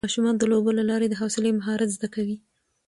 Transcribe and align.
ماشومان 0.05 0.35
د 0.37 0.43
لوبو 0.51 0.71
له 0.79 0.83
لارې 0.89 1.07
د 1.09 1.13
حوصلې 1.21 1.51
مهارت 1.59 1.89
زده 1.95 2.07
کوي 2.15 2.35